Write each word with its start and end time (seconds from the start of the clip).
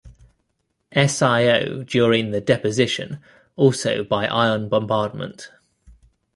SiO 0.95 1.85
during 1.85 2.31
the 2.31 2.41
deposition 2.41 3.19
also 3.55 4.03
by 4.03 4.25
ion 4.25 4.67
bombardment. 4.67 5.51